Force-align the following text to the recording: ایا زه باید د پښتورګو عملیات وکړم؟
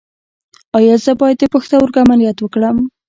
ایا 0.77 0.95
زه 1.05 1.11
باید 1.21 1.37
د 1.39 1.43
پښتورګو 1.53 2.01
عملیات 2.05 2.37
وکړم؟ 2.41 2.77